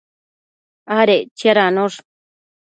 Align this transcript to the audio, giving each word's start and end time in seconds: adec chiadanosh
adec 0.99 1.23
chiadanosh 1.37 1.99